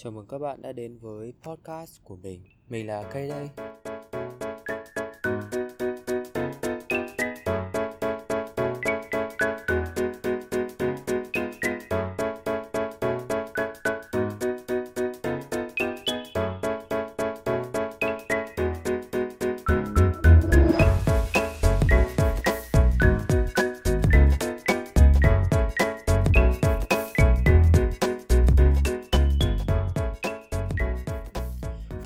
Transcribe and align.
Chào 0.00 0.12
mừng 0.12 0.26
các 0.26 0.38
bạn 0.38 0.62
đã 0.62 0.72
đến 0.72 0.98
với 0.98 1.32
podcast 1.42 2.02
của 2.04 2.16
mình. 2.16 2.40
Mình 2.68 2.86
là 2.86 3.10
Cây 3.12 3.28
đây. 3.28 3.48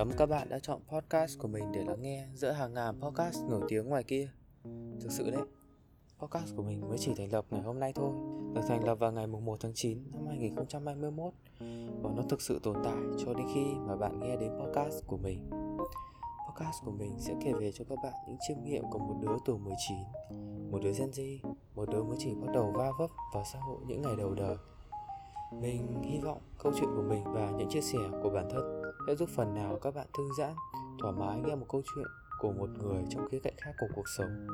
Cảm 0.00 0.08
ơn 0.08 0.16
các 0.18 0.26
bạn 0.26 0.48
đã 0.48 0.58
chọn 0.58 0.80
podcast 0.88 1.38
của 1.38 1.48
mình 1.48 1.72
để 1.72 1.84
lắng 1.84 2.02
nghe 2.02 2.26
giữa 2.34 2.50
hàng 2.50 2.74
ngàn 2.74 3.00
podcast 3.00 3.44
nổi 3.48 3.60
tiếng 3.68 3.88
ngoài 3.88 4.02
kia. 4.02 4.28
Thực 5.00 5.12
sự 5.12 5.30
đấy, 5.30 5.42
podcast 6.18 6.56
của 6.56 6.62
mình 6.62 6.88
mới 6.88 6.98
chỉ 6.98 7.14
thành 7.14 7.32
lập 7.32 7.44
ngày 7.50 7.62
hôm 7.62 7.80
nay 7.80 7.92
thôi. 7.94 8.12
Được 8.54 8.60
thành 8.68 8.84
lập 8.84 8.94
vào 8.94 9.12
ngày 9.12 9.26
1 9.26 9.56
tháng 9.60 9.72
9 9.74 9.98
năm 10.12 10.26
2021 10.26 11.32
và 12.02 12.10
nó 12.16 12.22
thực 12.28 12.42
sự 12.42 12.60
tồn 12.62 12.76
tại 12.84 12.96
cho 13.24 13.34
đến 13.34 13.46
khi 13.54 13.64
mà 13.86 13.96
bạn 13.96 14.20
nghe 14.20 14.36
đến 14.36 14.50
podcast 14.60 15.06
của 15.06 15.16
mình. 15.16 15.50
Podcast 16.48 16.84
của 16.84 16.92
mình 16.92 17.14
sẽ 17.18 17.34
kể 17.44 17.52
về 17.52 17.72
cho 17.72 17.84
các 17.88 17.98
bạn 18.02 18.14
những 18.28 18.38
chiêm 18.48 18.64
nghiệm 18.64 18.84
của 18.90 18.98
một 18.98 19.14
đứa 19.20 19.36
tuổi 19.44 19.58
19, 19.58 19.98
một 20.70 20.78
đứa 20.82 20.92
Gen 20.92 21.10
Z, 21.10 21.38
một 21.74 21.88
đứa 21.90 22.02
mới 22.02 22.16
chỉ 22.20 22.34
bắt 22.34 22.52
đầu 22.54 22.72
va 22.76 22.90
vấp 22.98 23.10
vào 23.34 23.44
xã 23.52 23.58
hội 23.58 23.78
những 23.86 24.02
ngày 24.02 24.16
đầu 24.18 24.34
đời. 24.34 24.56
Mình 25.52 26.02
hy 26.02 26.18
vọng 26.18 26.40
câu 26.58 26.72
chuyện 26.80 26.90
của 26.96 27.02
mình 27.02 27.24
và 27.24 27.50
những 27.50 27.68
chia 27.70 27.80
sẻ 27.80 27.98
của 28.22 28.30
bản 28.30 28.48
thân 28.50 28.79
sẽ 29.06 29.14
giúp 29.14 29.28
phần 29.36 29.54
nào 29.54 29.78
các 29.82 29.94
bạn 29.94 30.06
thư 30.18 30.28
giãn, 30.38 30.54
thoải 30.98 31.14
mái 31.18 31.40
nghe 31.40 31.54
một 31.54 31.66
câu 31.68 31.82
chuyện 31.94 32.06
của 32.40 32.52
một 32.52 32.68
người 32.78 33.04
trong 33.10 33.28
khía 33.28 33.38
cạnh 33.38 33.54
khác 33.60 33.72
của 33.80 33.86
cuộc 33.94 34.08
sống. 34.08 34.46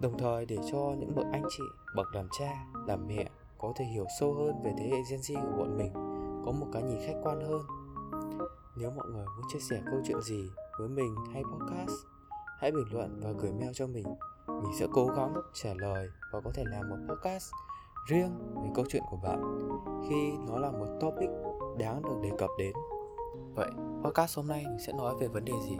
Đồng 0.00 0.18
thời 0.18 0.46
để 0.46 0.56
cho 0.72 0.94
những 0.98 1.14
bậc 1.14 1.26
anh 1.32 1.44
chị, 1.50 1.62
bậc 1.96 2.14
làm 2.14 2.28
cha, 2.38 2.66
làm 2.86 3.06
mẹ 3.08 3.30
có 3.58 3.72
thể 3.76 3.84
hiểu 3.84 4.06
sâu 4.20 4.34
hơn 4.34 4.62
về 4.64 4.72
thế 4.78 4.84
hệ 4.84 4.96
Gen 5.10 5.20
Z 5.20 5.42
của 5.42 5.56
bọn 5.58 5.78
mình, 5.78 5.92
có 6.46 6.52
một 6.52 6.66
cái 6.72 6.82
nhìn 6.82 6.98
khách 7.06 7.20
quan 7.22 7.40
hơn. 7.40 7.62
Nếu 8.76 8.90
mọi 8.90 9.06
người 9.06 9.26
muốn 9.26 9.46
chia 9.52 9.58
sẻ 9.58 9.82
câu 9.90 10.00
chuyện 10.06 10.20
gì 10.22 10.50
với 10.78 10.88
mình 10.88 11.14
hay 11.32 11.42
podcast, 11.42 11.92
hãy 12.58 12.72
bình 12.72 12.86
luận 12.92 13.20
và 13.22 13.32
gửi 13.32 13.52
mail 13.52 13.70
cho 13.74 13.86
mình. 13.86 14.06
Mình 14.46 14.72
sẽ 14.78 14.86
cố 14.92 15.06
gắng 15.06 15.34
trả 15.52 15.74
lời 15.74 16.08
và 16.32 16.40
có 16.44 16.50
thể 16.54 16.64
làm 16.66 16.88
một 16.88 16.96
podcast 17.08 17.52
riêng 18.08 18.38
về 18.62 18.70
câu 18.74 18.84
chuyện 18.88 19.02
của 19.10 19.18
bạn 19.22 19.68
khi 20.08 20.32
nó 20.48 20.58
là 20.58 20.70
một 20.70 20.86
topic 21.00 21.30
đáng 21.78 22.02
được 22.02 22.16
đề 22.22 22.30
cập 22.38 22.50
đến. 22.58 22.72
Vậy, 23.54 23.70
podcast 24.04 24.36
hôm 24.36 24.46
nay 24.46 24.64
mình 24.68 24.78
sẽ 24.86 24.92
nói 24.92 25.14
về 25.20 25.28
vấn 25.28 25.44
đề 25.44 25.52
gì? 25.68 25.76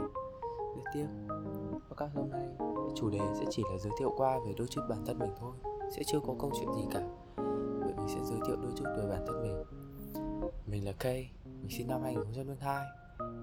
Tiếp 0.74 0.82
tiếp, 0.94 1.06
podcast 1.88 2.14
hôm 2.14 2.30
nay 2.30 2.48
chủ 2.94 3.10
đề 3.10 3.20
sẽ 3.34 3.44
chỉ 3.50 3.62
là 3.70 3.78
giới 3.78 3.92
thiệu 3.98 4.14
qua 4.16 4.38
về 4.46 4.52
đôi 4.58 4.66
chút 4.70 4.80
bản 4.88 5.06
thân 5.06 5.18
mình 5.18 5.30
thôi 5.40 5.52
Sẽ 5.90 6.02
chưa 6.06 6.20
có 6.26 6.34
câu 6.40 6.50
chuyện 6.60 6.72
gì 6.74 6.82
cả. 6.92 7.00
Vậy 7.80 7.92
mình 7.96 8.08
sẽ 8.08 8.20
giới 8.22 8.38
thiệu 8.46 8.56
đôi 8.56 8.72
chút 8.76 8.84
về 8.96 9.08
bản 9.10 9.24
thân 9.26 9.42
mình. 9.42 9.64
Mình 10.66 10.84
là 10.86 10.92
Kay, 10.92 11.30
mình 11.44 11.70
sinh 11.70 11.88
năm 11.88 12.02
2002 12.02 12.86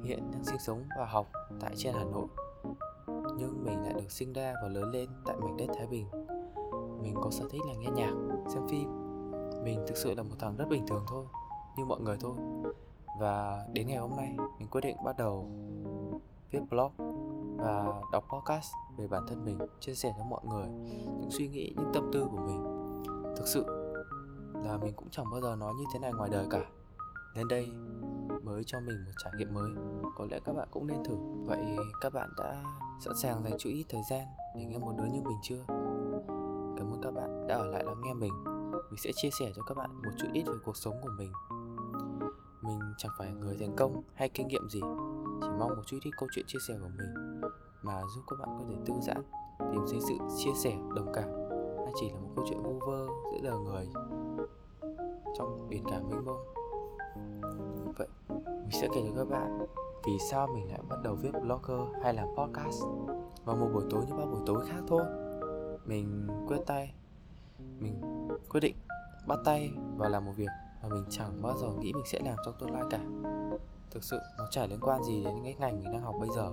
Hiện 0.04 0.32
đang 0.32 0.44
sinh 0.44 0.60
sống 0.60 0.84
và 0.98 1.06
học 1.06 1.32
tại 1.60 1.72
trên 1.76 1.94
Hà 1.94 2.04
Nội. 2.04 2.28
Nhưng 3.38 3.64
mình 3.66 3.82
lại 3.84 3.94
được 3.94 4.12
sinh 4.12 4.34
ra 4.34 4.54
và 4.64 4.68
lớn 4.68 4.92
lên 4.92 5.10
tại 5.26 5.36
mảnh 5.38 5.58
đất 5.58 5.66
Thái 5.78 5.88
Bình. 5.88 6.08
Mình 7.02 7.16
có 7.22 7.32
sở 7.32 7.46
thích 7.52 7.62
là 7.68 7.74
nghe 7.74 7.88
nhạc, 7.96 8.14
xem 8.54 8.68
phim. 8.70 8.90
Mình 9.64 9.86
thực 9.88 9.98
sự 9.98 10.14
là 10.16 10.24
một 10.24 10.36
thằng 10.40 10.56
rất 10.58 10.66
bình 10.70 10.88
thường 10.88 11.06
thôi 11.08 11.26
Như 11.78 11.86
mọi 11.86 12.02
người 12.02 12.18
thôi 12.20 12.34
và 13.20 13.66
đến 13.74 13.88
ngày 13.88 13.98
hôm 13.98 14.16
nay, 14.16 14.36
mình 14.60 14.68
quyết 14.72 14.82
định 14.82 14.98
bắt 15.06 15.18
đầu 15.18 15.50
viết 16.52 16.60
blog 16.70 16.92
và 17.58 18.02
đọc 18.12 18.24
podcast 18.34 18.74
về 18.98 19.08
bản 19.08 19.26
thân 19.28 19.46
mình, 19.46 19.60
chia 19.80 19.94
sẻ 19.94 20.14
với 20.18 20.26
mọi 20.30 20.42
người 20.44 20.68
những 21.20 21.32
suy 21.32 21.48
nghĩ, 21.48 21.74
những 21.78 21.92
tâm 21.94 22.10
tư 22.14 22.28
của 22.32 22.38
mình. 22.38 22.64
Thực 23.38 23.48
sự 23.48 23.66
là 24.64 24.78
mình 24.78 24.94
cũng 24.96 25.10
chẳng 25.12 25.26
bao 25.32 25.42
giờ 25.42 25.56
nói 25.56 25.74
như 25.78 25.84
thế 25.94 26.00
này 26.00 26.14
ngoài 26.14 26.30
đời 26.30 26.48
cả. 26.50 26.66
Nên 27.36 27.48
đây 27.48 27.72
mới 28.44 28.64
cho 28.66 28.80
mình 28.80 29.06
một 29.06 29.12
trải 29.24 29.34
nghiệm 29.38 29.54
mới. 29.54 29.72
Có 30.18 30.26
lẽ 30.32 30.40
các 30.46 30.54
bạn 30.54 30.68
cũng 30.72 30.88
nên 30.88 31.04
thử. 31.04 31.16
Vậy 31.46 31.78
các 32.02 32.14
bạn 32.14 32.30
đã 32.38 32.64
sẵn 33.00 33.14
sàng 33.16 33.44
dành 33.44 33.58
chút 33.60 33.70
ít 33.70 33.86
thời 33.90 34.02
gian 34.10 34.28
để 34.56 34.66
nghe 34.66 34.78
một 34.78 34.94
đứa 34.98 35.06
như 35.06 35.22
mình 35.22 35.38
chưa? 35.42 35.64
Cảm 36.78 36.92
ơn 36.94 37.00
các 37.04 37.12
bạn 37.12 37.48
đã 37.48 37.56
ở 37.56 37.66
lại 37.66 37.84
lắng 37.84 38.02
nghe 38.04 38.14
mình. 38.14 38.34
Mình 38.90 39.00
sẽ 39.04 39.12
chia 39.16 39.30
sẻ 39.40 39.52
cho 39.56 39.64
các 39.64 39.78
bạn 39.78 39.96
một 39.96 40.12
chút 40.18 40.28
ít 40.34 40.44
về 40.48 40.54
cuộc 40.66 40.78
sống 40.78 40.94
của 41.02 41.10
mình 41.18 41.32
mình 42.66 42.80
chẳng 42.98 43.12
phải 43.18 43.34
người 43.34 43.58
thành 43.60 43.76
công 43.76 44.04
hay 44.14 44.30
kinh 44.30 44.48
nghiệm 44.48 44.70
gì, 44.70 44.82
chỉ 45.42 45.48
mong 45.60 45.70
một 45.70 45.84
chút 45.86 45.98
ít 46.04 46.12
câu 46.18 46.30
chuyện 46.36 46.46
chia 46.48 46.60
sẻ 46.68 46.74
của 46.82 46.90
mình 46.98 47.42
mà 47.82 48.02
giúp 48.16 48.22
các 48.28 48.36
bạn 48.40 48.50
có 48.60 48.66
thể 48.70 48.76
thư 48.86 48.94
giãn, 49.02 49.24
tìm 49.60 49.86
thấy 49.92 50.00
sự 50.02 50.14
chia 50.38 50.54
sẻ, 50.64 50.78
đồng 50.96 51.12
cảm. 51.14 51.30
Hay 51.78 51.94
chỉ 52.00 52.10
là 52.10 52.20
một 52.20 52.30
câu 52.36 52.46
chuyện 52.50 52.64
vu 52.64 52.80
vơ 52.88 53.08
giữa 53.32 53.40
đời 53.44 53.60
người 53.60 53.88
trong 55.38 55.68
biển 55.70 55.84
cả 55.92 56.00
mênh 56.10 56.26
mông. 56.26 56.46
Vậy, 57.98 58.08
mình 58.48 58.72
sẽ 58.72 58.88
kể 58.94 59.04
cho 59.08 59.16
các 59.18 59.30
bạn 59.30 59.66
vì 60.06 60.14
sao 60.32 60.48
mình 60.48 60.68
lại 60.70 60.80
bắt 60.90 61.00
đầu 61.04 61.16
viết 61.16 61.32
blogger 61.42 61.80
hay 62.04 62.14
làm 62.14 62.28
podcast 62.38 62.84
vào 63.46 63.56
một 63.56 63.70
buổi 63.74 63.84
tối 63.90 64.06
như 64.08 64.14
bao 64.14 64.26
buổi 64.26 64.42
tối 64.46 64.66
khác 64.68 64.82
thôi. 64.88 65.04
Mình 65.86 66.28
quyết 66.48 66.60
tay, 66.66 66.94
mình 67.80 68.02
quyết 68.50 68.60
định 68.60 68.76
bắt 69.28 69.40
tay 69.46 69.72
vào 69.98 70.10
làm 70.10 70.26
một 70.26 70.34
việc 70.36 70.50
và 70.86 70.96
mình 70.96 71.06
chẳng 71.10 71.42
bao 71.42 71.58
giờ 71.58 71.68
nghĩ 71.80 71.94
mình 71.94 72.06
sẽ 72.06 72.20
làm 72.26 72.36
trong 72.46 72.54
tương 72.60 72.72
lai 72.72 72.84
cả. 72.90 73.00
Thực 73.92 74.04
sự 74.04 74.20
nó 74.38 74.48
chả 74.52 74.66
liên 74.66 74.80
quan 74.82 75.04
gì 75.04 75.24
đến 75.24 75.36
cái 75.44 75.56
ngành 75.60 75.84
mình 75.84 75.92
đang 75.94 76.02
học 76.02 76.16
bây 76.20 76.30
giờ. 76.36 76.52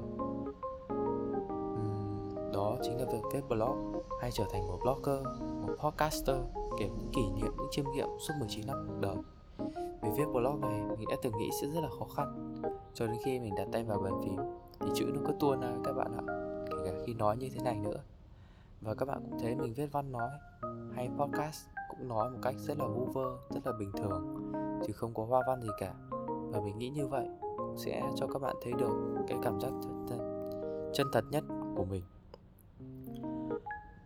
Uhm, 0.94 2.52
đó 2.52 2.76
chính 2.82 2.98
là 2.98 3.04
việc 3.12 3.22
viết 3.32 3.40
blog 3.48 4.02
hay 4.20 4.30
trở 4.30 4.44
thành 4.52 4.66
một 4.66 4.78
blogger 4.82 5.26
một 5.66 5.74
podcaster 5.78 6.36
kể 6.78 6.88
những 6.88 7.10
kỷ 7.12 7.22
niệm 7.22 7.52
những 7.58 7.68
chiêm 7.70 7.84
nghiệm 7.92 8.08
suốt 8.20 8.34
19 8.38 8.66
năm 8.66 8.86
cuộc 8.88 9.00
đời. 9.00 9.16
Vì 10.02 10.10
viết 10.16 10.26
blog 10.32 10.60
này 10.60 10.80
mình 10.98 11.08
đã 11.10 11.16
từng 11.22 11.38
nghĩ 11.38 11.50
sẽ 11.60 11.66
rất 11.68 11.80
là 11.80 11.88
khó 11.98 12.06
khăn. 12.16 12.54
Cho 12.94 13.06
đến 13.06 13.16
khi 13.24 13.40
mình 13.40 13.54
đặt 13.54 13.68
tay 13.72 13.84
vào 13.84 13.98
bàn 13.98 14.12
phím 14.24 14.36
thì 14.80 14.90
chữ 14.94 15.04
nó 15.14 15.20
cứ 15.26 15.32
tuôn 15.40 15.60
ra 15.60 15.72
các 15.84 15.92
bạn 15.92 16.12
ạ 16.16 16.22
kể 16.70 16.76
cả 16.84 16.92
khi 17.06 17.14
nói 17.14 17.36
như 17.36 17.48
thế 17.54 17.60
này 17.64 17.78
nữa. 17.78 18.00
Và 18.80 18.94
các 18.94 19.08
bạn 19.08 19.22
cũng 19.30 19.40
thấy 19.40 19.54
mình 19.54 19.74
viết 19.74 19.92
văn 19.92 20.12
nói 20.12 20.30
hay 20.94 21.10
podcast 21.18 21.71
cũng 22.02 22.08
nói 22.08 22.30
một 22.30 22.38
cách 22.42 22.54
rất 22.58 22.78
là 22.78 22.86
vu 22.86 23.04
vơ 23.04 23.38
rất 23.50 23.66
là 23.66 23.72
bình 23.78 23.90
thường 23.96 24.52
chứ 24.86 24.92
không 24.92 25.14
có 25.14 25.24
hoa 25.24 25.42
văn 25.46 25.62
gì 25.62 25.68
cả. 25.78 25.94
Và 26.50 26.60
mình 26.60 26.78
nghĩ 26.78 26.88
như 26.88 27.06
vậy 27.06 27.28
sẽ 27.76 28.02
cho 28.16 28.26
các 28.26 28.38
bạn 28.38 28.56
thấy 28.62 28.72
được 28.72 29.24
cái 29.28 29.38
cảm 29.42 29.60
giác 29.60 29.70
chân, 29.82 30.06
chân, 30.08 30.18
chân 30.94 31.06
thật 31.12 31.24
nhất 31.30 31.44
của 31.76 31.84
mình. 31.84 32.02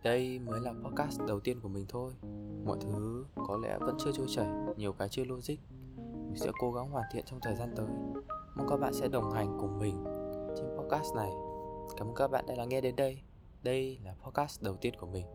Đây 0.03 0.39
mới 0.39 0.59
là 0.59 0.73
podcast 0.83 1.21
đầu 1.27 1.39
tiên 1.39 1.59
của 1.59 1.69
mình 1.69 1.85
thôi. 1.89 2.13
Mọi 2.65 2.77
thứ 2.81 3.25
có 3.47 3.57
lẽ 3.63 3.77
vẫn 3.79 3.95
chưa 3.99 4.11
trôi 4.11 4.27
chảy 4.29 4.47
nhiều 4.77 4.93
cái 4.93 5.09
chưa 5.09 5.23
logic. 5.25 5.57
Mình 5.97 6.37
sẽ 6.37 6.51
cố 6.59 6.71
gắng 6.71 6.89
hoàn 6.89 7.05
thiện 7.11 7.25
trong 7.25 7.39
thời 7.41 7.55
gian 7.55 7.73
tới. 7.75 7.87
Mong 8.55 8.67
các 8.69 8.77
bạn 8.77 8.93
sẽ 8.93 9.07
đồng 9.07 9.31
hành 9.31 9.57
cùng 9.59 9.79
mình 9.79 10.03
trên 10.57 10.65
podcast 10.77 11.15
này. 11.15 11.31
Cảm 11.97 12.07
ơn 12.07 12.15
các 12.15 12.31
bạn 12.31 12.45
đã 12.47 12.55
lắng 12.57 12.69
nghe 12.69 12.81
đến 12.81 12.95
đây. 12.95 13.21
Đây 13.63 13.99
là 14.03 14.15
podcast 14.23 14.63
đầu 14.63 14.75
tiên 14.81 14.93
của 14.99 15.07
mình. 15.07 15.25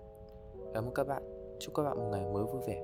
Cảm 0.74 0.84
ơn 0.84 0.94
các 0.94 1.06
bạn 1.06 1.41
chúc 1.62 1.74
các 1.74 1.82
bạn 1.82 1.98
một 1.98 2.08
ngày 2.12 2.24
mới 2.32 2.44
vui 2.44 2.62
vẻ. 2.66 2.82